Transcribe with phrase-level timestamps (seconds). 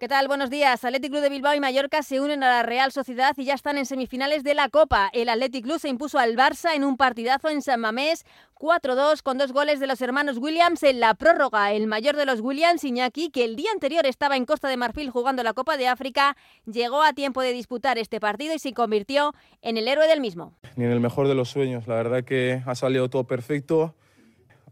[0.00, 0.28] ¿Qué tal?
[0.28, 0.84] Buenos días.
[0.84, 3.78] Athletic Club de Bilbao y Mallorca se unen a la Real Sociedad y ya están
[3.78, 5.10] en semifinales de la Copa.
[5.12, 8.24] El Athletic Club se impuso al Barça en un partidazo en San Mamés
[8.60, 11.72] 4-2 con dos goles de los hermanos Williams en la prórroga.
[11.72, 15.10] El mayor de los Williams, Iñaki, que el día anterior estaba en Costa de Marfil
[15.10, 19.34] jugando la Copa de África, llegó a tiempo de disputar este partido y se convirtió
[19.62, 20.54] en el héroe del mismo.
[20.76, 21.88] Ni en el mejor de los sueños.
[21.88, 23.96] La verdad que ha salido todo perfecto.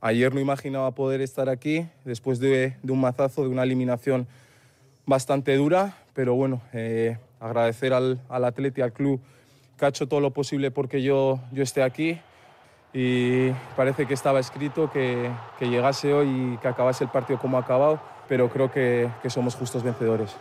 [0.01, 4.29] Ayer no imaginaba poder estar aquí después de, de un mazazo, de una eliminación
[5.07, 9.21] bastante dura, pero bueno, eh, agradecer al, al atleta y al club
[9.79, 12.19] que ha hecho todo lo posible porque yo, yo esté aquí
[12.93, 17.59] y parece que estaba escrito que, que llegase hoy y que acabase el partido como
[17.59, 20.35] ha acabado, pero creo que, que somos justos vencedores.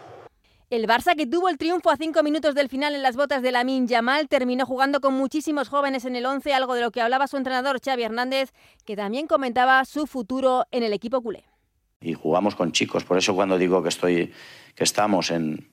[0.72, 3.52] El Barça, que tuvo el triunfo a cinco minutos del final en las botas de
[3.52, 7.28] Lamin Yamal, terminó jugando con muchísimos jóvenes en el 11, algo de lo que hablaba
[7.28, 8.52] su entrenador Xavi Hernández,
[8.84, 11.46] que también comentaba su futuro en el equipo culé
[12.02, 13.04] y jugamos con chicos.
[13.04, 14.32] Por eso cuando digo que, estoy,
[14.76, 15.68] que estamos en,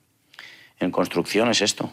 [0.79, 1.91] en construcción es esto.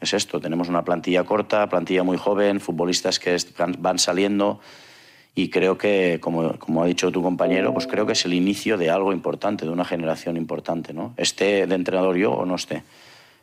[0.00, 0.40] Es esto.
[0.40, 3.36] Tenemos una plantilla corta, plantilla muy joven, futbolistas que
[3.78, 4.60] van saliendo
[5.34, 8.76] y creo que, como, como, ha dicho tu compañero, pues creo que es el inicio
[8.76, 11.14] de algo importante, de una generación importante, ¿no?
[11.16, 12.82] Esté de entrenador yo o no esté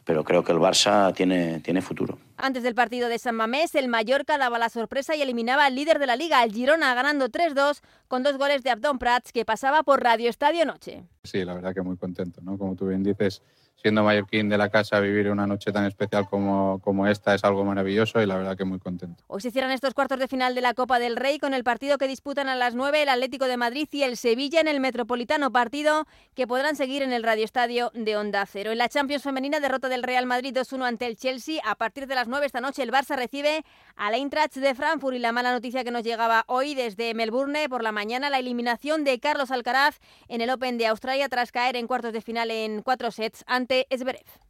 [0.09, 2.17] pero creo que el Barça tiene, tiene futuro.
[2.35, 5.99] Antes del partido de San Mamés, el Mallorca daba la sorpresa y eliminaba al líder
[5.99, 9.83] de la liga, el Girona, ganando 3-2 con dos goles de Abdón Prats, que pasaba
[9.83, 11.03] por Radio Estadio Noche.
[11.23, 12.57] Sí, la verdad que muy contento, ¿no?
[12.57, 13.43] Como tú bien dices,
[13.81, 17.63] siendo mallorquín de la casa, vivir una noche tan especial como, como esta es algo
[17.63, 19.23] maravilloso y la verdad que muy contento.
[19.27, 21.97] Hoy se cierran estos cuartos de final de la Copa del Rey con el partido
[21.97, 25.52] que disputan a las 9 el Atlético de Madrid y el Sevilla en el Metropolitano,
[25.52, 26.05] partido
[26.36, 28.71] que podrán seguir en el Radio Estadio de Onda Cero.
[28.71, 31.61] En la Champions Femenina, derrota del Real Madrid 2-1 ante el Chelsea.
[31.66, 33.64] A partir de las 9 esta noche el Barça recibe
[33.95, 37.69] a la Eintracht de Frankfurt y la mala noticia que nos llegaba hoy desde Melbourne
[37.69, 41.75] por la mañana, la eliminación de Carlos Alcaraz en el Open de Australia tras caer
[41.75, 44.29] en cuartos de final en cuatro sets ante Presidente Zverev.